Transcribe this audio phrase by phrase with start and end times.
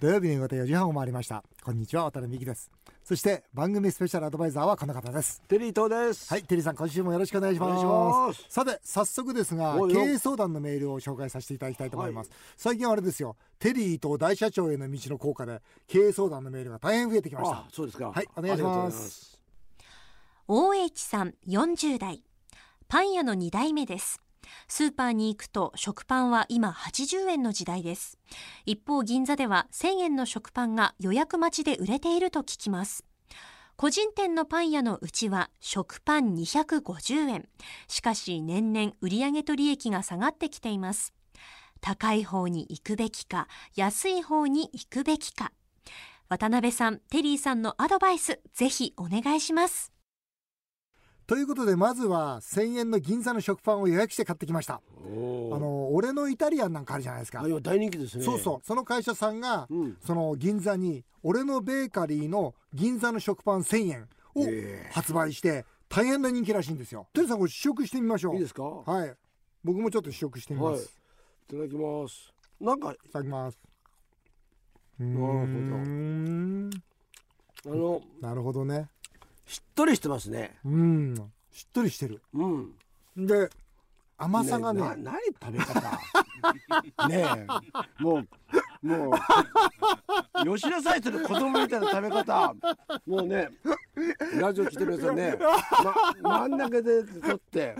[0.00, 1.42] 土曜日の夕方4時半を回りました。
[1.64, 2.70] こんにちは渡辺美希です。
[3.02, 5.42] そして番組スペシャルアドバイザーはこの方です。
[5.48, 6.32] テリー東です。
[6.32, 7.84] はいテリーさん今週もよろしくお願いします。
[7.84, 8.54] お願いします。
[8.54, 13.34] さて早速ですが経営相談のメールを紹介させていただきたいと思います、最近はあれですよ。
[13.58, 17.56] テリーと大社長への道の効果で経営相談のメールが大変増えてきました。
[17.56, 18.12] あそうですか。
[18.12, 18.62] はいお願いします。
[18.62, 19.40] ありがとうございます。
[20.46, 22.22] OH さん40代。
[22.86, 24.20] パン屋の2代目です
[24.68, 28.18] スーパーに行くと食パンは今80円の時代です。
[28.66, 33.04] 一方銀座では1000円の食パンが予約待ちで売れていると聞きます。
[33.76, 37.48] 個人店のパン屋のうちは食パン250円。
[37.86, 41.14] しかし年々売上と利益が下がってきています。
[41.80, 43.46] 高い方に行くべきか
[43.76, 45.52] 安い方に行くべきか。
[46.28, 49.97] 渡辺さんテリーさんのアドバイスぜひお願いします。
[51.28, 54.76] ということでまずは1000円の銀座の食パンを予約して買ってきました。
[54.76, 57.42] あの俺のイタリアンなんかあるじゃないですか。
[57.42, 58.24] あ今大人気ですね。
[58.24, 58.66] そうそう。
[58.66, 59.98] その会社さんが、うん。
[60.00, 64.90] その銀座に俺のベーカリーの銀座の食パン1000円をええ。
[64.90, 67.08] 発売して大変な人気らしいんですよ。
[67.12, 68.34] テリーさんこれ試食してみましょう。
[68.34, 68.62] いいですか？
[68.62, 69.14] ははい。
[69.62, 70.98] 僕もちょっと試食してみます、
[71.52, 72.32] いいただきます。
[72.58, 73.58] なんかいただきます。
[74.98, 75.26] なるほど。
[75.36, 76.70] ん。
[77.66, 78.88] あのなるほどね
[79.48, 80.58] しっとりしてますね。
[80.64, 81.14] うん。
[81.50, 82.22] しっとりしてる。
[82.34, 82.74] うん。
[83.16, 83.48] で
[84.18, 84.80] 甘さがね。
[84.80, 85.98] な何食べ方？
[87.08, 87.46] ね
[87.98, 88.02] え。
[88.02, 88.22] も
[88.82, 92.54] うもう吉田さえする子供みたいな食べ方。
[93.06, 93.48] もうね
[94.38, 95.36] ラジオ来てる皆さんね、
[96.22, 97.74] ま、真ん中で取って。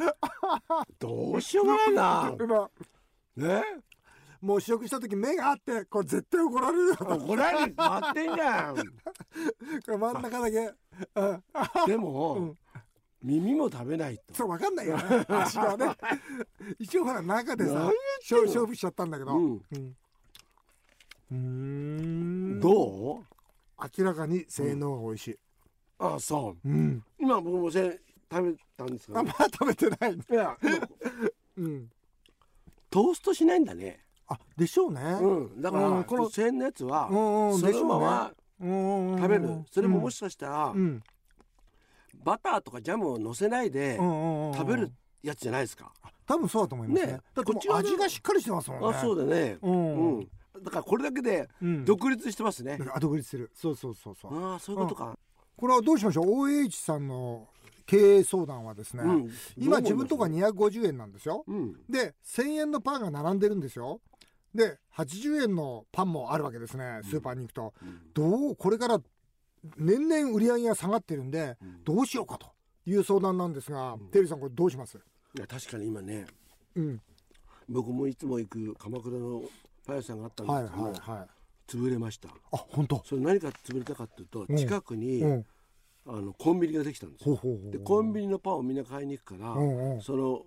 [0.99, 2.35] どうしようもないな。
[2.41, 2.71] 今。
[3.37, 3.63] ね
[4.41, 6.97] もう試食した時目があってこれ絶対怒られるよ。
[7.01, 8.77] 怒られる待ってんじゃん。
[8.79, 8.83] こ
[9.89, 10.73] れ真ん中だけ、
[11.15, 11.43] うん、
[11.87, 12.59] でも、うん。
[13.21, 14.35] 耳も食べないと。
[14.35, 14.97] そう分かんないよ。
[14.97, 15.97] ね足がね。
[16.79, 19.61] 一応ほら中でさ何勝勝負しちゃったんだけど。
[21.31, 22.61] うん。
[22.61, 23.25] どう？
[23.99, 25.39] 明らかに性能が美味しい。
[25.99, 26.69] あそう。
[26.69, 27.05] うん。
[27.19, 30.15] 今僕もせ食べたんですが、あまだ食べてない。
[30.15, 30.57] いや
[31.59, 31.91] うん。
[32.91, 35.01] トーストしないんだねあでしょうね。
[35.01, 35.63] うん。
[35.63, 41.03] だから、うんこのこの1000のやつは、うんうんそのまま食べる、それももししかしたら、うん。
[42.25, 45.93] バターとかジャムを乗せないで食べるやつじゃないですか、
[46.27, 47.13] 多分そうだと思いますね。
[47.13, 48.89] ねこっち味がしっかりしてますもんね。
[48.89, 49.59] あそうだね。
[49.63, 50.19] ううん。
[50.21, 50.29] ん、
[50.63, 51.85] だからこれだけでうん。
[51.85, 53.51] 独立してますね、あ独立する。
[53.55, 54.53] そうそうそうそう。
[54.53, 55.17] ああそういうことか、
[55.57, 57.47] これはどうしましょう？OH さんの
[57.87, 59.31] 経営相談はですね、うん。
[59.57, 61.45] 今自分とかに250円なんですよ。
[61.47, 61.73] うん。
[61.89, 64.01] で1000円のパンが並んでるんですよ
[64.55, 67.75] で80円のパンもあるわけですねスーパーに行くと、
[68.15, 69.01] どうこれから
[69.77, 71.85] 年々売り上げが下がってるんで、ん。
[71.85, 72.47] どうしようかと
[72.87, 74.97] いう相談なんですが、テリーさんこれどうします？
[74.97, 76.27] いや確かに今ね
[76.77, 77.01] うん。
[77.69, 79.43] 僕もいつも行く鎌倉の
[79.87, 81.29] パン屋さんがあったんはいですけども、はいはい。
[81.71, 82.29] 潰れました。
[82.29, 83.03] あ本当？
[83.05, 84.57] それ何か潰れたかっていうと、うん。
[84.57, 85.47] 近くに、うん。
[86.07, 87.39] あのコンビニができたんですよ。
[87.71, 90.01] でコンビニのパンをみんな買いに行くから、うんうん。
[90.01, 90.47] その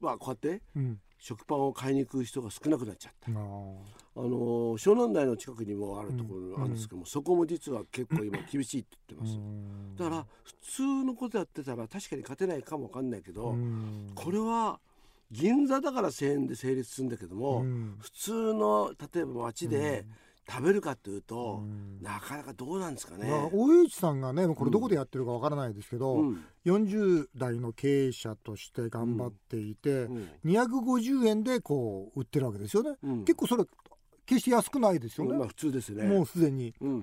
[0.00, 3.30] まあこうやってうん食パンを買いに行く人が少なくなっちゃった。
[3.30, 9.96] あの湘南台の近くにもあるところがあるんですけども、そこも実は結構今厳しいって言ってます、うん。
[9.96, 14.12] だから普通のことやってたら確かに勝てないかもわかんないけど、うん。
[14.14, 14.80] これは
[15.30, 17.96] 銀座だから1000円で成立するんだけども、うん。
[17.98, 20.06] 普通の例えば街で
[20.48, 22.00] 食べるかっていうと、うん。
[22.00, 23.28] なかなかどうなんですかね。
[23.28, 26.44] まあ OH さんがねこれどこでやってるかわからないですけど、うん。
[26.64, 30.28] 40代の経営者として頑張っていて、うん。
[30.44, 33.24] 250円でこう売ってるわけですよね、うん。
[33.24, 33.64] 結構それ
[34.24, 36.04] 決して安くないですよね、まあ普通ですね。
[36.04, 36.74] もうすでに。
[36.80, 37.00] うん。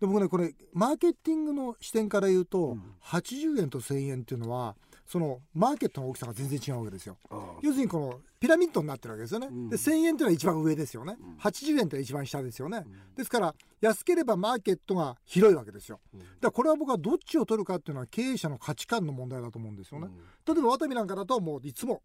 [0.00, 2.82] で僕ねこれマーケティングの視点から言うと、うん。
[3.02, 4.76] 80円と1000円っていうのは
[5.08, 7.16] そのマーケットの大きさが全然違うわけですよ。
[7.62, 9.68] 要するにこのピラミッドになってるわけですよね、うん。
[9.70, 11.36] で1000円っていうのは一番上ですよね、うん。
[11.36, 12.84] 80円って一番下ですよね、
[13.16, 16.20] ですから安ければマーケットが広いわけですよ、うん。
[16.20, 20.08] だからこれは僕はどっちを取るかっていうのは経営者の価値観の問題だと思うんですよね、
[20.46, 22.02] 例えばワタミなんかだともういつも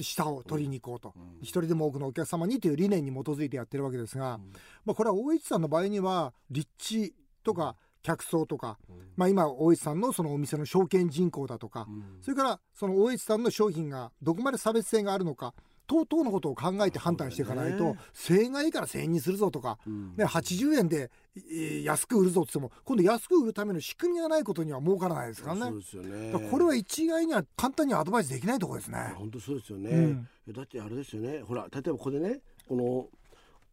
[0.00, 0.30] 下。
[0.30, 1.38] を取りに行こうと、うん。
[1.42, 4.38] 一人でも多くのお客様にという理念に基づいてやってるわけですが、
[4.84, 8.78] まあ、これは大市さんの場合には立地とか客層とか、
[9.16, 11.86] まあ、今大市さんのそのお店の証券人口だとか、
[12.20, 15.54] それからその大市さんの商品がどこまで差別性があるのか
[15.88, 20.14] 等々のことを考えて判断していかないと、ね1000円がいいから1000円にするぞとか、うん。
[20.16, 25.60] ね、80円で、えー安く売るぞって言っても今度安く売るための仕組みがないことには儲からないですからね。
[25.62, 25.78] そう。
[25.78, 26.48] ですよね。
[26.50, 28.98] これは一概には簡単にアドバイスできないところですね。
[29.16, 30.28] 本当そうですよね、うん。
[30.48, 31.42] えだってあれですよね。
[31.42, 33.08] ほら例えばここでねこの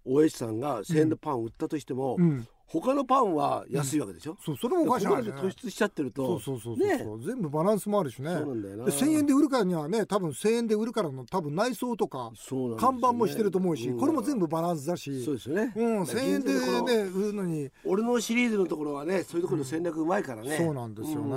[0.06, 7.26] OH さんが1000円のパンを売ったとしても、うん他のパンは安いわけでしょ、そうそれもおかしいここまで突出しちゃってるとそうそうそうそう、ね。
[7.26, 8.34] 全部バランスもあるしね。
[8.34, 8.86] そうなんだよな。
[8.86, 12.38] で1000円で売るからにはね多分1000円で売るからの多分内装とかね。
[12.78, 14.00] 看板もしてると思うし、ん。
[14.00, 15.24] これも全部バランスだし。
[15.24, 21.32] そうですよね、うん、1000円でね売るのに、俺のシリーズのところはねそういうところの戦略うまいからね、そうなんですよね、うん。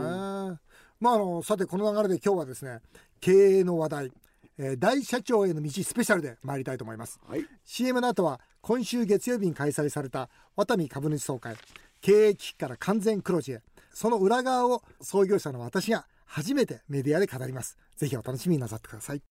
[1.01, 2.81] まああのさてこの流れで今日はですね
[3.21, 4.13] 経営の話題、
[4.59, 7.21] えー大社長への道スペシャルで参りたいと思います。
[7.29, 7.47] はい。
[7.65, 11.57] CM の後は今週月曜日に開催されたワタミ株主総会。
[12.03, 13.63] 経営危機から完全黒字へ。
[13.95, 17.79] その裏側を創業者の私が初めてメディアで語ります。
[17.97, 19.23] ぜひお楽しみになさってください。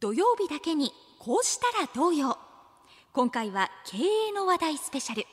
[0.00, 2.36] 土曜日だけにこうしたらどうよ。
[3.14, 5.24] 今回は経営の話題スペシャル。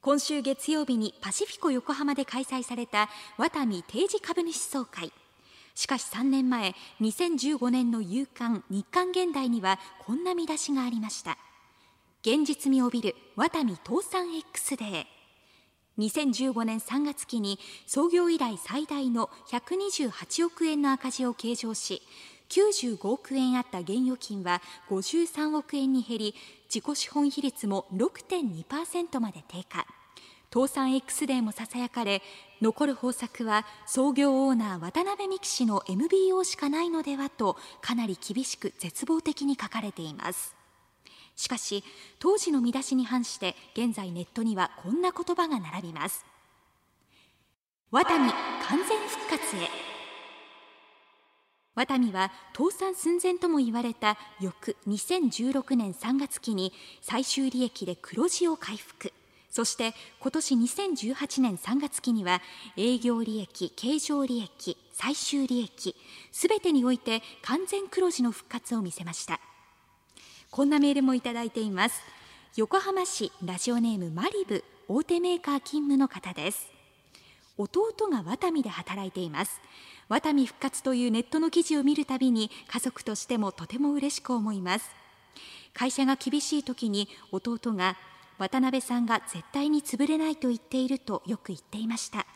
[0.00, 5.12] 今週月曜日にパシフィコ横浜で開催されたワタミ定時株主総会。
[5.74, 11.38] しかし3年前2015年の夕刊日刊現代にはこんな見出しがありました。
[12.26, 15.04] 現実味を帯びるワタミ倒産 X デー。
[15.98, 22.00] 2015年3月期に創業以来最大の128億円の赤字を計上し
[22.48, 26.34] 95億円あった現預金は53億円に減り
[26.74, 29.84] 自己資本比率も6.2%まで低下。
[30.50, 32.22] 倒産 X デーもささやかれ
[32.62, 40.53] 残る方策は創業オーナー渡辺美樹氏の MBO しかないのではとかなり厳しく絶望的に書かれています。
[41.36, 41.84] しかし
[42.18, 46.24] 当時の見出しに反して現在ネットにはこんな言葉が並びます。
[47.90, 48.30] ワタミ
[48.68, 49.68] 完全復活へ。
[51.74, 59.12] ワタミは倒産寸前とも言われた翌2016年3月期に最終利益で黒字を回復。
[59.50, 62.42] そして今年2018年3月期には
[62.76, 65.94] 営業利益経常利益最終利益
[66.32, 69.40] すべてにおいて完全黒字の復活を見せました。
[70.54, 72.00] こんなメールもいただいています。
[72.54, 76.68] 横浜市ラジオネームマリブ大手メーカー勤務の方です。
[77.58, 79.60] 弟がワタミで働いています。
[80.08, 84.88] ワタミ復活というネットの記事を見るたびに家族としてもとても嬉しく思います。
[85.72, 87.96] 会社が厳しい時に弟が
[88.38, 92.26] 渡辺さんが絶対に潰れないと言っているとよく言っていました。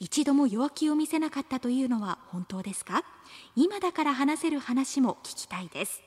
[0.00, 3.04] 一度も弱気を見せなかったというのは本当ですか？
[3.56, 6.02] 今だから話せる話も聞きたいです。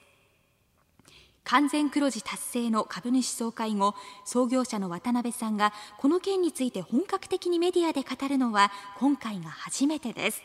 [1.43, 3.95] 完全黒字達成の株主総会後
[4.25, 10.41] 創業者の渡辺さんがこの件について本格的にメディアで語るのは今回が初めてです。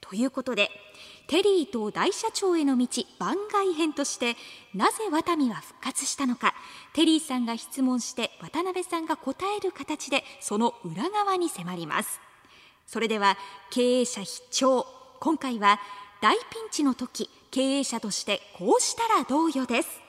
[0.00, 0.70] ということで
[1.26, 2.86] テリーと大社長への道
[3.18, 4.36] 番外編として
[4.74, 6.54] なぜワタミは復活したのか。
[6.92, 12.20] テリーさんが質問して渡辺さんが答える形でその裏側に迫ります。
[12.86, 13.36] それでは
[13.70, 14.86] 経営者必聴。
[15.18, 15.80] 今回は
[16.20, 20.05] 大ピンチの時経営者としてこうしたらどうよです。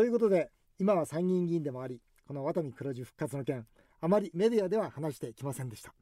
[0.00, 3.66] ということで今は参議院議員でもありこのワタミ黒字復活の件
[4.00, 5.92] あまりメディアでは話してきませんでした。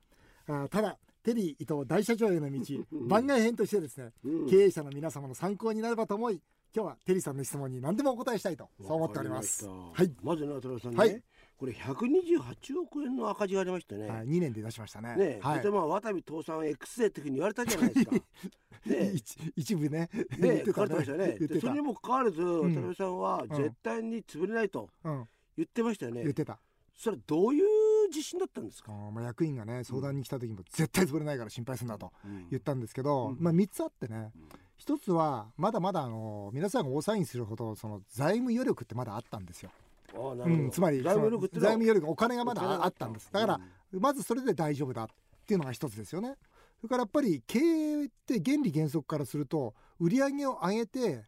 [0.46, 2.60] あーただテリー伊藤大社長への道
[3.08, 4.48] 番外編としてですね、うん。
[4.48, 6.40] 経営者の皆様の参考になればと思い
[6.72, 9.66] 今日はテリーさんの質問に何でもお答えしたいとそう思っております。
[9.66, 10.14] はい。
[10.22, 11.22] まずね渡辺さんね、はい
[11.58, 15.16] これ128億円の赤字がありましてね、はい、2年で出しましたね。
[15.16, 15.56] ね、はい。
[15.58, 18.12] とてもワタミ倒産 X デーっていうふうに言われたじゃないですか。
[18.86, 20.08] ね一一部ね。
[20.38, 20.62] 言ね。
[20.64, 21.26] 書かれてましたよね。
[21.26, 21.54] 言ってた。
[21.54, 22.74] でそれにもかかわらず、渡ん。
[22.74, 26.22] 辺さんは絶対に潰れないとうん言ってましたよね。
[26.22, 26.60] 言ってた。
[26.94, 28.92] それはどういう自信だったんですか？
[28.92, 32.46] まあ役員がね相談に来た時も絶対潰れないから心配するなとうん。
[32.50, 33.36] 言ったんですけど、うん。
[33.40, 34.30] まあ3つあってね。
[34.76, 39.72] 一つはまだまだあの皆さんが大騒ぎするほどその財務余力ってまだあったんですよ、
[40.14, 41.66] うん、つまり財務力っての。
[41.66, 43.30] はその財務余力お金がまだあったんです。
[43.32, 43.60] だから、
[43.92, 45.06] まずそれで大丈夫だっ
[45.46, 46.34] ていうのが一つですよね。
[46.80, 51.26] それからやっぱり経営って原理原則からすると売上を上げて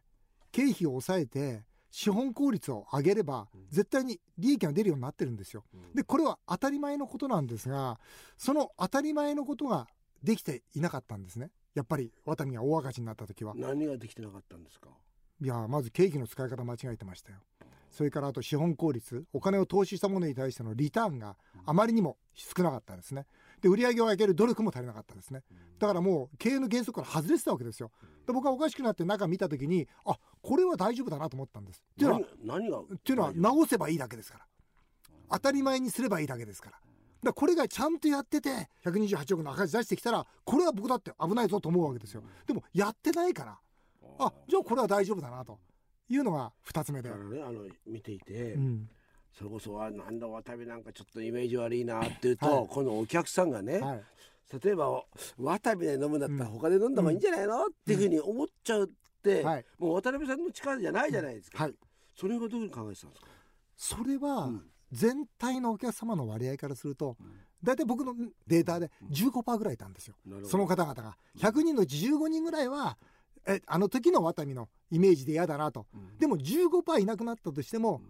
[0.51, 5.63] 経費を抑えて資本効率を上げれば絶対に利益が出るようになってるんですよ。
[5.73, 5.93] うん。
[5.93, 7.99] でこれは当たり前のことなんですが
[8.37, 9.87] その当たり前のことが
[10.23, 11.51] できていなかったんですね。
[11.73, 13.53] やっぱりワタミが大赤字になった時は。
[13.55, 14.89] 何ができてなかったんですか？
[15.41, 17.39] いやまず経費の使い方間違えてましたよ
[17.91, 23.25] それからあと資本効率お金を投資したものに対してのリターンがあまりにも少なかったですね。
[23.61, 25.43] で売上を上げる努力も足りなかったですね。
[25.77, 27.91] だからもう経営の原則から外れてたわけですよ。
[28.25, 31.83] で僕はおかしくなって中見た時にあこれは大丈夫だなと思ったんです。
[31.93, 34.45] っていうのは何何がっていうのは直せばいいだけですから。
[35.29, 36.77] 当たり前にすればいいだけですから。
[36.77, 36.85] だか
[37.23, 42.23] らこれがちゃんとやってて128億の赤字出してきたらこれは僕だって危ないぞと思うわけですよ。
[42.47, 43.59] でもやってないから。
[44.17, 45.59] あじゃあこれは大丈夫だなと
[46.09, 47.09] いうのが2つ目で。
[47.09, 48.89] だか、らねあの見ていて、うん。
[49.33, 52.67] それこそはなんだ渡辺なんかちょっとイメージ悪いなって言うと、はい。
[52.67, 54.03] このお客さんがね、はい、
[54.63, 55.03] 例えば
[55.37, 56.51] 渡辺で飲むんだったらうん。
[56.53, 59.65] 他で飲んだ方がいいんじゃないの、っていうふうに思っちゃうって、はい。
[59.79, 61.73] もう渡辺さんの力じゃないじゃないですか、はい、
[62.15, 63.27] それがどういうふうに考えてたんですか、
[63.77, 64.63] それは、うん。
[64.91, 67.15] 全体のお客様の割合からすると、
[67.63, 68.13] 大体僕の
[68.45, 71.17] データで15%ぐらいいたんですよ、その方々が。
[71.37, 72.97] 100人のうち15人ぐらいは、
[73.47, 75.87] えあの時のワタミのイメージで嫌だなと、
[76.19, 78.01] でも15%いなくなったとしても、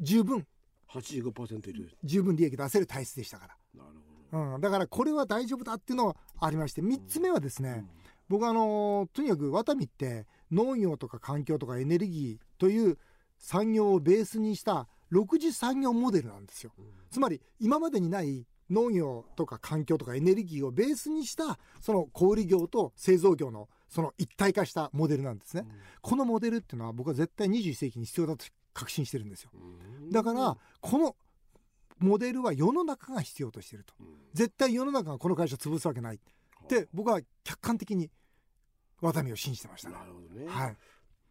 [0.00, 0.46] 十分。
[0.88, 1.96] 85%いる。
[2.04, 3.82] 十分利益出せる体質でしたから。
[3.82, 3.96] なる
[4.30, 4.54] ほど。
[4.54, 7.84] うん、だからこれは大丈夫だっていうのはありまして3つ目はですね、
[8.28, 12.98] 僕あのとにかくワタミって農業とか環境とかエネルギーという
[13.38, 16.72] 産業をベースにした6次産業モデルなんですよ、
[17.10, 29.50] つまり今までにない農業とか環境とかエネルギーをベースにしたその小売業と製造業のその一体化したモデルなんですね、うん、このモデルっていうのは僕は絶対21世紀に必要だと確信してるんですよ、
[30.10, 31.14] だからこの
[31.98, 33.94] モデルは世の中が必要としてると、
[34.32, 36.16] 絶対世の中がこの会社潰すわけない。
[36.16, 38.10] って僕は客観的に
[39.00, 40.76] ワタミを信じてました、なるほどね、はい、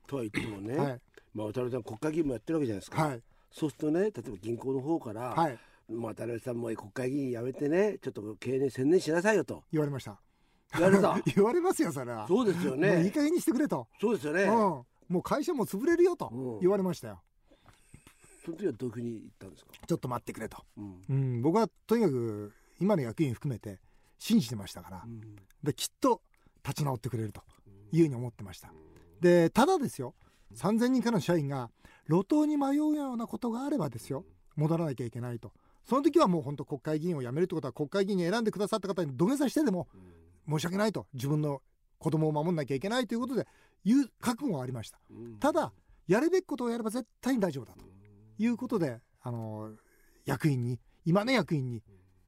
[0.07, 1.01] とは言ってもね、はい、
[1.33, 5.57] まあ、渡辺さん国会議員もやってるわけじゃないですか、はい、そうするとね例えば銀行の方から、はい、
[5.89, 9.63] まあ、渡辺さんも国会議員辞めてねちょっと経営に専念しなさいよと。
[9.71, 10.19] 言われました
[10.73, 11.19] 言われた。
[11.35, 12.27] 言われますよそれは。
[12.27, 13.03] そうですよね。
[13.05, 13.87] いい加減にしてくれと。
[13.99, 14.85] そうですよね、うん、も
[15.19, 17.21] う会社も潰れるよと言われましたよ、
[18.43, 19.71] その時はどういうふうに言ったんですか？
[19.87, 23.79] ちょっと待ってくれと、うん、うん、僕はとにかく今の役員含めて
[24.17, 25.21] 信じてましたから、うん、
[25.61, 26.21] できっと
[26.63, 27.41] 立ち直ってくれると
[27.91, 28.73] いうふうに思ってました、
[29.19, 30.15] でただですよ。
[30.55, 31.71] 3000人からの社員が
[32.07, 34.25] 路頭に迷うようなことがあればですよ。
[34.55, 35.51] 戻らなきゃいけないと。
[35.83, 39.87] その時はもう本当国会議員を辞めるってことは国会議員に選んでくださった方に土下座してでも
[40.47, 41.61] 申し訳ないと自分の
[41.99, 43.47] 子供を守んなきゃいけないということで
[43.83, 44.99] いう覚悟はありました、
[45.39, 45.71] ただ
[46.07, 47.85] やるべきことをやれば絶対に大丈夫だと。
[48.37, 49.71] いうことであの
[50.25, 51.81] 役員に今の役員に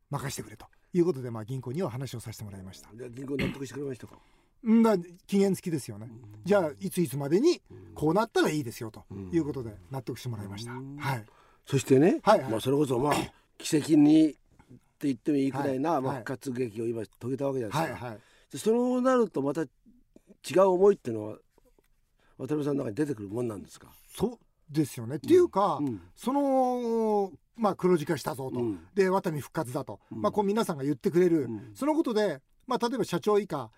[0.09, 0.65] 任せてくれと。
[0.93, 2.87] いうことで、まあ、銀行には話をさせてもらいました。
[3.09, 4.15] 銀行納得してくれましたか？
[4.65, 6.09] んだ期限付きですよね、
[6.45, 7.61] じゃあいついつまでに
[7.93, 9.03] こうなったらいいですよと。
[9.33, 11.25] いうことで納得してもらいました、はい。
[11.65, 13.13] そしてね、はいはい、まあ、それこそまあ
[13.57, 14.37] 奇跡に
[15.01, 18.13] 言ってもいいくらいな、はい、まあ、復活劇を今遂げたわけじゃないですか、はい。
[18.13, 19.67] はい、そうなるとまた違
[20.57, 21.37] う思いっていうのは
[22.37, 23.87] 渡辺さんの中に出てくるもんなんですか？
[24.15, 33.69] そうですよね、うん、っていうか、うん、そのまあ黒字化したぞと、うん、でワタミ復活だと、まあこう皆さんが言ってくれる、そのことでまあ例えば社長以下、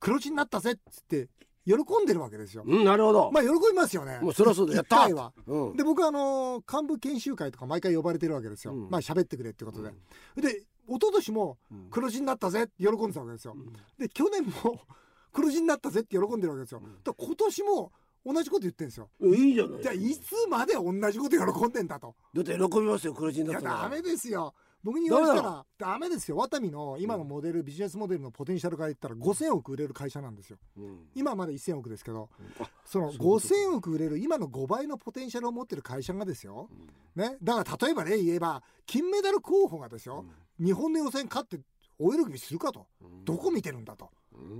[0.00, 1.28] 黒字になったぜっつって
[1.66, 2.62] 喜んでるわけですよ。
[2.66, 3.30] うん、なるほど。
[3.32, 4.18] まあ喜びますよね。
[4.20, 4.96] もうそろそろやった。
[4.98, 5.32] 回は。
[5.46, 8.74] うん、で僕はあの幹部研修会とか毎回呼ばれてるわけですよ。
[8.74, 9.90] うん、まあ喋ってくれってことで。
[10.36, 11.58] うん、で一昨年も
[11.90, 13.56] 黒字になったぜって喜んでたわけですよ。
[13.98, 14.80] で去年も
[15.32, 16.82] 黒字になったぜって喜んでるわけですよ。
[17.02, 17.92] だ今年も
[18.26, 19.10] 同じこと言ってんですよ。
[19.20, 19.82] いいじゃない。
[19.82, 22.14] じゃあいつまで同じこと喜んでんだと。
[22.34, 23.74] だって喜びますよ黒字になったら。
[23.74, 24.54] いやダメですよ。
[24.84, 26.36] 僕に言わせたらダメですよ。
[26.36, 36.68] ワタミの今のモデル、ビジネスモデルのポテンシャルから言ったら5000億売れる会社なんですよ、うん、今まだ1000億ですけど、うん、その5000億売れる今の5倍のポテンシャルを持ってる会社がですよ、
[37.16, 40.26] うん、ね、だから例えば例言えば金メダル候補がですよ、
[40.62, 41.58] 日本の予選勝って
[41.98, 42.86] 大喜びするかと、
[43.24, 44.10] どこ見てるんだと、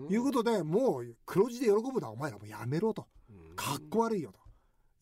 [0.08, 3.06] いうことでもう黒字で喜ぶのはお前らもうやめろと、
[3.56, 4.40] かっこ悪いよと。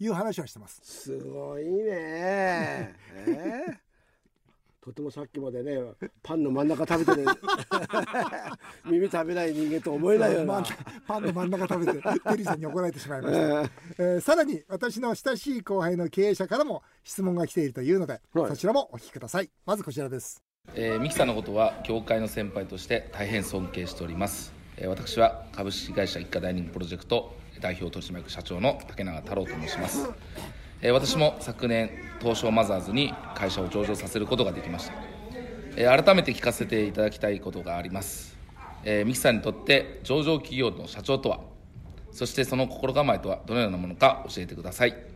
[0.01, 0.81] いう話はしてます。
[0.83, 2.97] すごいね。
[3.15, 3.92] えー
[4.85, 5.79] とてもさっきまでね
[6.25, 7.27] パンの真ん中食べてる。
[8.85, 10.65] 耳食べない人間と思えないような。
[11.07, 19.51] パンの真ん中食べてテリーさんに怒られてしまいました、えー、えー、さらに私の親しい後輩の経営者からも質問が来ているというので、はい、そちらもお聞きください。
[19.65, 20.43] まずこちらです。
[20.75, 30.09] えー、ミキさんのことは業界の先輩として大変尊敬しております、えー、私は株式会社一家ダイニングプロジェクト代表取締役社長の竹永太郎と申します
[30.85, 34.95] え私も昨年東証マザーズに会社を上場させることができました、
[35.77, 38.37] え改めて聞かせていただきたいことがあります、
[38.85, 41.39] えミキさんにとって上場企業の社長とは？
[42.11, 45.12] そしてその心構えとはどのようなものか教えてください。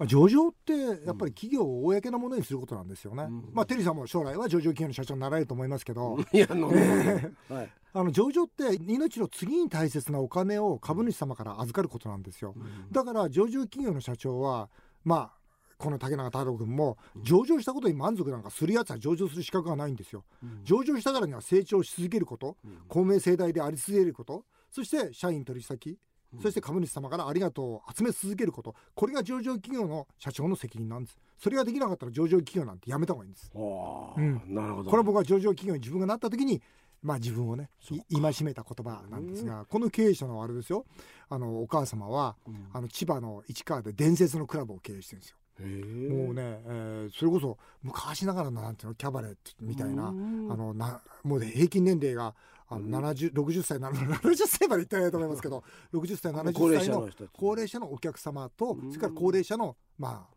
[0.00, 0.72] 上場って
[1.06, 6.18] やっぱり企業を公なものにすることなんですよね、うん、まあテリーさんも将来は上場企業の社長になられると思いますけど。
[6.32, 14.68] いや、はい、あの上場って命の次に大切なお金を株主様から預かることなんですよ、うん、だから上場企業の社長は
[15.04, 15.44] まあ
[15.78, 22.56] この竹中太郎君も上場したことに満足なんかするやつは上場する資格がないんですよ、うん、上場したからには成長し続けること、
[22.88, 25.98] 公明正大であり続けることそして社員取引先
[26.42, 28.74] そして株主様からありがとうを集め続けること。
[28.94, 31.18] これが上場企業の社長の責任なんです。
[31.38, 34.90] それができなかったら上場企業なんてやめた方がいいんです、うん、なるほど。
[34.90, 36.62] これは僕は上場企業に自分がなった時に
[37.02, 37.68] まあ自分をね
[38.10, 40.86] 戒めた言葉なんですが、この経営者のあれですよ。
[41.28, 45.36] あのお母様は、うん、あの千葉の市川で伝説のクラブを経営してるんですよ。
[45.56, 52.34] もうね、えー、それこそ昔ながらのなんていうのキャバレットみたいなあのなもう、ね、平均年齢が
[52.68, 60.34] あの70 60歳70 歳までいってないと思いますけど60歳70歳の高齢者のお客様とそれから高齢者のまあ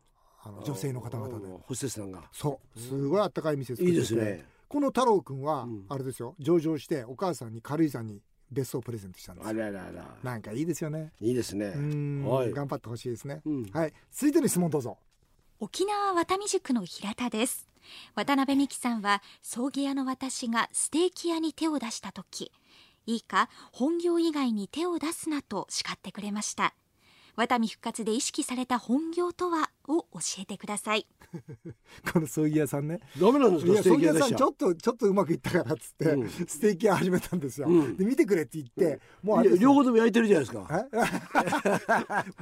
[0.47, 1.45] あの女性の方々で。
[1.67, 2.23] ホステスさんが。
[2.31, 2.79] そう。
[2.79, 4.45] すごいあったかい店作っていいてですね。
[4.67, 5.85] この太郎くんは、うん。
[5.89, 6.35] あれですよ。
[6.39, 9.47] 上場してお母さんに軽井沢に別荘をプレゼントしたんです。
[9.47, 10.17] あよららら。
[10.23, 11.11] なんかいいですよね。
[11.19, 11.65] いいですね。
[11.75, 12.25] うん。
[12.25, 12.51] はい。
[12.51, 13.65] 頑張ってほしいですね、うん。
[13.71, 13.93] はい。
[14.11, 14.97] 続いての質問どうぞ。
[15.59, 17.66] 沖縄渡美塾の平田です
[18.15, 22.51] 渡辺美樹さんは葬儀屋の私がステーキ屋に手を出した時
[23.05, 26.73] いいか本業以外に手を出すなと叱ってくれました。
[27.37, 31.05] ワタミ復活で意識された本業とはを教えてください。
[32.11, 32.99] この葬儀屋さんね。
[33.21, 36.29] ダメなんですいやかステーキ葬儀屋さん屋でしょちょっとちょっとうまくいったからっつって、うん。
[36.29, 37.95] ステーキ屋始めたんですよ、うん。
[37.95, 39.69] で見てくれって言って、もうあいやれですよ。
[39.69, 40.89] 両方とも焼いてるじゃないですか。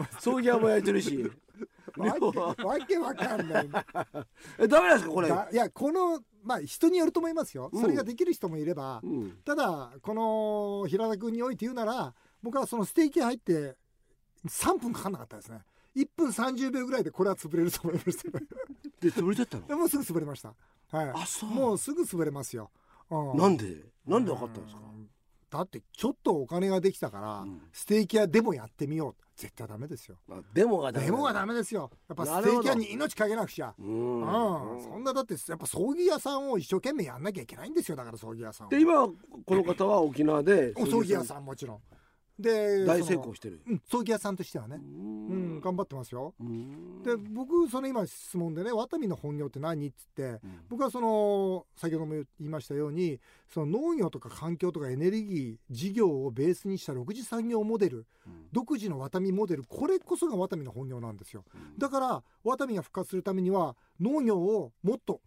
[0.09, 0.15] え？
[0.21, 1.29] 葬儀屋も焼いてるし。
[1.97, 2.13] わ
[2.87, 3.69] けわかんない。
[4.59, 5.27] えダメなんですかこれ？
[5.27, 7.81] だいやこのまあ人によると思いますよ、うん。
[7.81, 9.37] それができる人もいれば、うん。
[9.43, 13.75] ただこの平田君において言うなら僕はそのステーキ屋入って
[14.45, 15.59] 3分かかんなかったですね。
[15.95, 18.29] 1分30秒ぐらいでこれは潰れると思いました。
[19.01, 19.67] で潰れちゃったの？
[19.67, 20.53] でもうすぐ潰れました。
[20.91, 21.09] はい。
[21.09, 21.49] あそう。
[21.49, 22.69] もうすぐ潰れますよ、
[23.09, 23.37] うん。
[23.37, 23.85] なんで？
[24.05, 24.81] なんで分かったんですか？
[24.81, 25.09] うん。
[25.49, 27.61] だってちょっとお金ができたから、うん。
[27.71, 29.21] ステーキ屋でもやってみよう。
[29.37, 30.17] 絶対ダメですよ。
[30.29, 31.91] あデモがダメでもはダメですよ。
[32.07, 33.73] やっぱステーキ屋に命かけなくちゃ。
[33.77, 34.75] うん。
[34.75, 37.97] うん、そんなだってやっぱ葬儀屋さんを一生懸命やんなきゃいけないんですよ。
[37.97, 38.71] だから葬儀屋さんは。
[38.71, 39.13] で今こ
[39.55, 41.79] の方は沖縄でお葬儀屋さんもちろん
[42.39, 43.61] で大成功してる。
[43.67, 44.77] うん葬儀屋さんとしてはね。
[44.77, 46.33] ううんん頑張ってますよ。
[46.39, 47.01] うん。
[47.03, 50.39] で僕その今質問でねワタミの本業って何っつってうん。
[50.69, 58.47] 僕はその先ほども言いましたようにその農業とか環境とかエネルギー事業をベースにした6次産業モデルうん。
[58.51, 61.45] 独自のワタミモデルこれこそがワタミの本業なんですよ。
[61.53, 61.77] うん。
[61.77, 65.21] だからワタミが復活するためには農業をもっと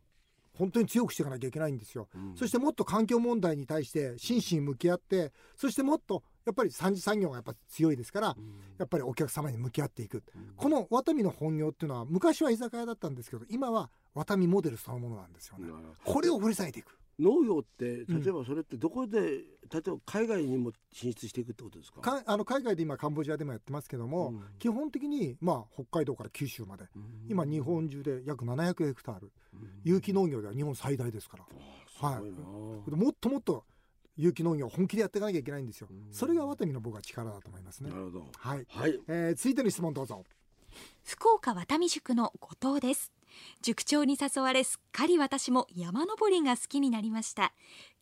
[0.59, 2.09] 本当に強くしていかなきゃいけないんですよ。
[2.15, 2.37] うん。
[2.37, 8.45] そしてもっと環境問題に対して真摯に向き合ってそしてもっとやっぱり三次産業がやっぱ強いですからうん。
[8.78, 10.23] やっぱりお客様に向き合っていく。
[10.35, 10.52] うん。
[10.57, 15.69] このワタミの本業っていうのは昔は居酒屋だったんですけど今はワタミモデルそのものなんですよね。
[16.05, 16.99] これを掘り下げていく。
[17.21, 19.43] 農業って例えばそれってどこで、例
[19.78, 22.00] えば海外にも進出していくってことですか？
[22.00, 24.43] かあの海外で今カンボジアでもやってますけども、うん。
[24.61, 27.26] 基本的にまあ北海道から九州までうん。
[27.28, 29.33] 今日本中で約700ヘクタール。
[29.52, 29.81] うん。
[29.83, 31.45] 有機農業では日本最大ですから。
[31.45, 32.39] すごいな、
[32.97, 33.65] もっともっと
[34.19, 35.87] 有機農業を本気でやっていかなきゃいけないんですよ。
[35.91, 36.13] うん。
[36.13, 37.91] それがワタミの僕は力だと思いますね。
[37.91, 38.26] なるほど。
[38.37, 39.00] はい、はい。
[39.07, 40.25] えー、続いての質問どうぞ。
[41.04, 43.13] 福岡渡美塾の後藤です。
[43.63, 47.52] 塾長に誘われすっかり私も山登りが好きになりました。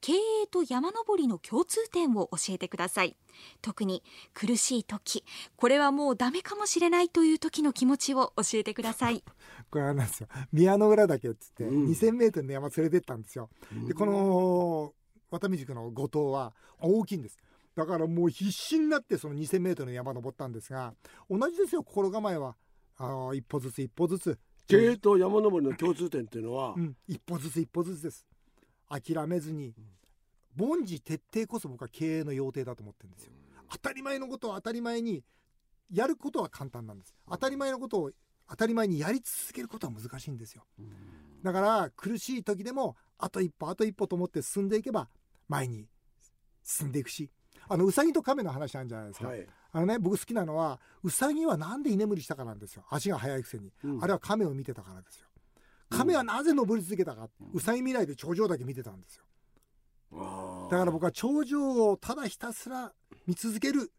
[0.01, 3.17] 経営と山登りの共通点を教えてください。
[3.61, 4.03] 特に
[4.33, 5.25] 苦しい時
[5.57, 9.23] これはもうダメかもしれないという時の気持ちを教えてください。
[9.71, 10.29] これはなんですよ。
[10.53, 11.87] 宮の浦岳っつってうん。
[11.89, 13.51] 2000m の山連れてったんですよ、
[13.87, 14.95] でこの
[15.31, 17.39] 渡美塾の後藤は大きいんです。
[17.75, 20.95] だからもう必死になってその 2000m の山登ったんですが
[21.29, 22.57] 同じですよ心構えは。
[22.97, 24.39] あー一歩ずつ一歩ずつ。
[24.67, 28.27] 経営と山登りの共通点っていうのは、うん、一歩ずつ一歩ずつです。
[28.89, 29.75] 諦めずに
[30.59, 33.33] 凡事徹底こそ僕は経営の要諦だと思ってるんですよ。
[33.71, 35.23] 当たり前のことを当たり前に
[35.93, 37.15] やることは簡単なんです。
[37.29, 38.11] 当たり前のことを
[38.49, 40.65] 当たり前にやり続けることは難しいんですよ。
[41.43, 45.09] だから苦しい時でもあと一歩あと一歩と思って進んでいけば
[45.49, 45.87] 前に
[46.63, 47.31] 進んでいくし
[47.69, 49.47] あのウサギと亀の話あるじゃないですか、はい。
[49.73, 52.85] あのね僕好きなのはウサギはなんで居眠りしたかなんですよ。
[52.91, 54.05] 足が速いくせに、うん。
[54.05, 55.27] あれは亀を見てたからですよ。
[55.91, 59.25] 亀はなぜ登り続けたか、ウサギ見ないで頂上だけ見てたんですよ。
[60.71, 62.93] だから僕は頂上をただひたすら
[63.27, 63.91] 見続ける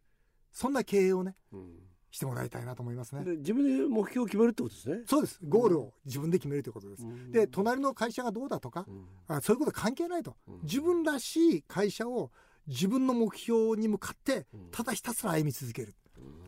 [0.50, 3.24] そんな経営をねうんしてもらいたいなと思いますね。
[3.24, 5.02] で自分で目標を決めるってことですね。
[5.06, 5.38] そうです。
[5.46, 7.30] ゴールを自分で決めるということです、うん。
[7.30, 9.06] で隣の会社がどうだとか、うん。
[9.26, 10.60] あそういうこと関係ないと、うん。
[10.62, 12.30] 自分らしい会社を
[12.66, 14.68] 自分の目標に向かってうん。
[14.70, 15.94] ただひたすら歩み続ける。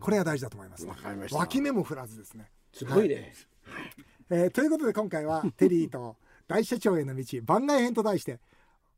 [0.00, 1.38] これが大事だと思います、わかりました。
[1.38, 3.32] 脇目も振らずですね、すごいね、
[4.30, 6.16] えーということで今回はテリーと
[6.48, 8.40] 大社長への道番外編と題して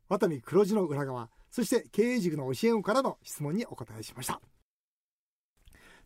[0.09, 4.41] ワタミ黒字の裏側そして経営軸の教え子からの質問にお答えしました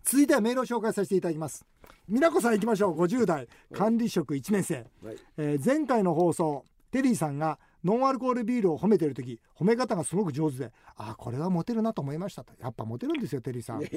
[0.06, 1.66] 続いてはメールを紹介させていただきます。
[2.08, 3.02] 美奈子さん行きましょう。
[3.02, 5.16] 50代管理職1年生、はい。
[5.36, 12.52] えー前回の放送テリーさんがノンアルコールビールを褒めてる時褒め方がすごく上手でああこれはモテるなと思いましたと。
[12.60, 13.80] やっぱモテるんですよテリーさん。
[13.80, 13.88] ね。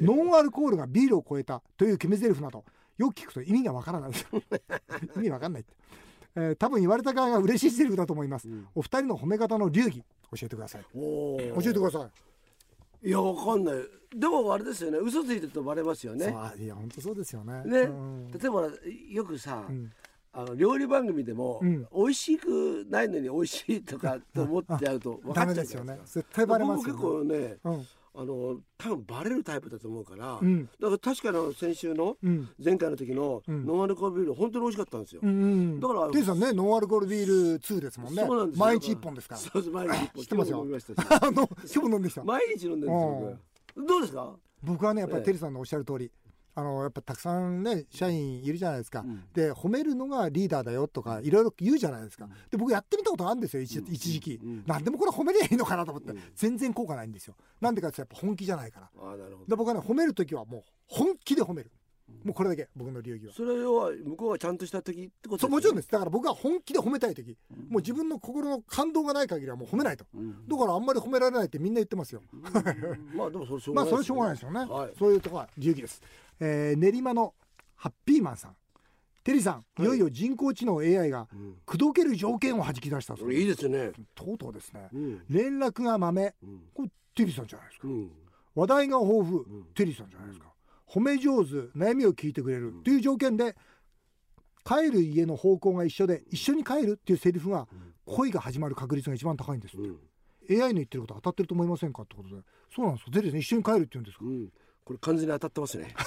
[0.00, 2.62] ノンアルコールがビールを超えたという決め台詞など
[2.98, 4.10] よく聞くと意味がわからない。
[5.16, 5.72] 意味わかんないって、
[6.36, 8.68] えー多分言われた側が嬉しいセリフだと思います、うん。
[8.74, 10.06] お二人の褒め方の流儀教
[10.42, 10.82] えてください。
[10.92, 12.29] 教えてください
[13.02, 13.74] いやわかんない。
[14.14, 14.98] でもあれですよね。
[14.98, 16.34] 嘘ついてるとバレますよね。
[16.58, 17.62] いや本当そうですよね。
[17.64, 18.30] ね、うん。
[18.32, 18.68] 例えば
[19.10, 19.90] よくさ、うん。
[20.32, 21.86] あの料理番組でも、うん。
[21.94, 26.20] 美味しくないのに美味しいとかと思っちゃうと分かっちゃうですよねじゃないですか。
[26.20, 30.68] 絶対バレますよ僕も結構ねあの多分バレるタイプだと思うから、うん。
[30.80, 32.48] だから確かの先週のうん。
[32.62, 33.64] 前回の時のうん。
[33.66, 35.32] ノンアルコールビール本当に美味しかったんですよ、うんう
[35.76, 38.24] んだからテリーさんねノンアルコールビール2ですもんね。
[38.26, 38.64] そうなんですよ。
[38.64, 39.40] 毎日一本ですから。
[39.40, 40.22] そうそう毎日一本。
[40.22, 40.58] 知ってますよ。
[40.58, 41.06] 飲みましたし。
[41.22, 42.24] あの今日も飲んできた。
[42.24, 43.38] 毎日飲んでるんですよ
[43.76, 43.86] 僕。
[43.86, 44.36] どうですか？
[44.62, 45.20] 僕はねやっぱええ。
[45.20, 46.10] りテリーさんのおっしゃる通り
[46.54, 49.24] あのやっぱたくさんね社員いるじゃないですか、うん。
[49.32, 54.64] で褒めるのがリーダーだよとかいろいろ言うじゃないですか、で僕やってみたことあるんですよ一,、一時期、うん。
[54.66, 57.34] なんでもこれ褒めりゃいいのかなと思って、全然効果ないんですよ。
[57.60, 58.90] なんでかってやっぱ本気じゃないから。
[59.02, 59.46] ああなるほど。
[59.46, 61.70] で僕はね褒める時はもう本気で褒める。
[62.24, 63.32] もうこれだけ僕の流儀は。
[63.32, 65.90] それは向こうがちゃんとした時ってことそうもちろんでです。
[65.90, 67.36] だから僕は本気で褒めたい時。
[67.68, 70.04] もう自分の心の感動がない限りはもう褒めないと。
[70.04, 70.48] すよ、うん。
[70.48, 72.22] だからあんまり褒められないってみんな言ってますよ。
[73.14, 74.92] まあでもそれしょうまあがない それはしょうがないですよね、はい。
[74.98, 76.02] そういうところは流儀です、
[76.40, 77.34] えー練馬の
[77.76, 78.56] ハッピーマンさん。
[79.22, 81.54] テリーさん、い、よいよ人工知能 AI がうん。
[81.66, 83.92] 口説ける条件を弾き出したそいいですよね。
[84.14, 84.88] とうとうですね。
[84.92, 85.22] うん。
[85.28, 86.60] 連絡がまめうん。
[86.74, 87.88] これテリーさんじゃないですか。
[87.88, 88.10] うん。
[88.54, 89.64] 話題が豊富、ん。
[89.74, 90.46] テリーさんじゃないですか。
[90.88, 92.74] 褒め上手悩みを聞いてくれる。
[92.82, 93.54] という条件で
[94.64, 97.68] 帰る家の方向が一緒で一緒に帰るっていうセリフが
[98.06, 100.62] 恋が始まる確率が一番高いんですって、うん。
[100.62, 102.42] AI の言ってること当たってると思いませんかってことで。
[102.74, 103.12] そうなんですよ。
[103.12, 104.24] テリーさん一緒に帰るって言うんですか。
[104.24, 104.50] うん
[104.84, 105.94] これ完全に当たってますね。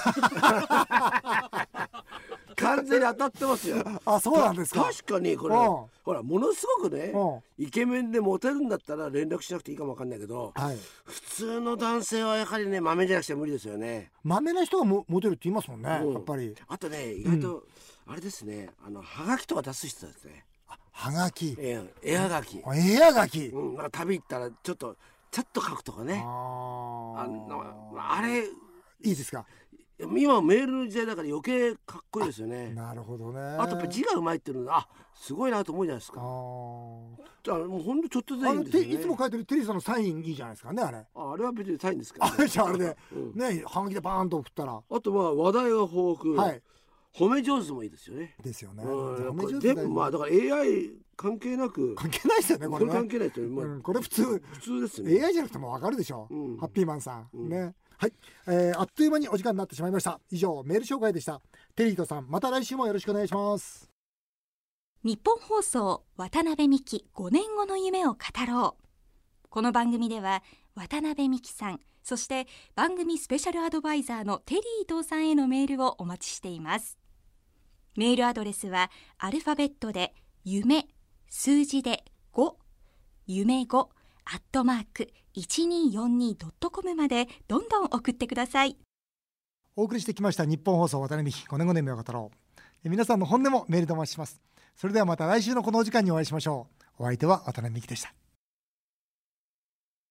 [2.55, 3.83] 完全に当たってますよ。
[4.05, 4.83] あそうなんですか？
[4.83, 5.61] 確かにこれうん。
[6.03, 7.63] ほらものすごくねうん。
[7.65, 10.77] イケメンでモテるんだったら連絡しなくていいかもわかんないけどはい。
[11.05, 16.13] 普通の男性はやはりね豆じゃなくて無理ですよねまめな人がモモテるって言いますもんね、うん。
[16.13, 16.55] やっぱり。
[16.67, 17.63] あとね意外と
[18.07, 20.45] あれですねあのハガキとか出す人ですね。
[20.91, 21.55] はがき。
[21.57, 23.75] ええ絵はがき絵はがき、うん。
[23.75, 24.95] なんか旅行ったらちょっと
[25.33, 26.21] ちょっと書くとかね。
[26.23, 27.63] あの
[27.97, 28.47] あれい
[29.01, 29.45] いですか？
[29.99, 32.71] 今メールの時代だから余計かっこいいですよね。
[32.73, 33.39] なるほどね。
[33.41, 36.23] あとやっぱ字がうまいっていうのはあすごいなと思うじゃないですあかー。
[36.23, 38.89] あもうほんとちょっとでいあのいんですよね。
[38.89, 40.97] ていつも書いてるテリーさんのサインいいじゃないですかねあれ。
[41.15, 43.33] ああれは別にサインですかあら、れじゃああれで、うん。
[43.39, 44.79] ねはがきでバーンと送ったら。
[44.87, 45.89] あとまあ話題が豊
[46.21, 46.61] 富、はい
[47.17, 48.35] 褒め上手もいいですよね。
[48.43, 51.95] ですよね、うん、褒めまあだから AI 関係なく。
[51.95, 54.23] 関係ないですよねこれ関係ないというまあうん、これ普通。
[54.39, 55.23] 普通ですね。
[55.23, 56.27] AI じゃなくてもわかるでしょ。
[56.29, 56.57] う、うん。
[56.57, 57.49] ハッピーマンさん、うん。
[57.49, 57.75] ね。
[57.97, 58.13] はい、
[58.47, 60.19] えーあっという間にお時間になってしまいました。
[60.31, 61.39] 以上メール紹介でした。
[61.75, 62.27] テリーとさん。
[62.29, 63.89] また来週もよろしくお願いします。
[65.03, 68.83] 日本放送渡辺美希5年後の夢を語ろう。
[69.53, 70.41] この番組では
[70.73, 76.97] 渡辺美希さんそして番組スペシャルアドバイザーのテリー伊藤さんへのメールをお待ちしています
[77.95, 80.87] メールアドレスはアルファベットで夢
[81.29, 82.03] 数字で
[82.33, 82.55] 5
[83.27, 83.87] 夢5ア
[84.37, 88.77] ットマーク 1242.com までどんどん送ってください。
[89.75, 94.41] お送りしてきました日本放送渡辺美希5年後の夢を語ろうえ皆さんの本音もメールでお待ちします。
[94.75, 96.67] それではまた来週のこのお時間にお会いしましょ
[96.99, 97.03] う。
[97.03, 98.13] お相手は渡辺美希でした。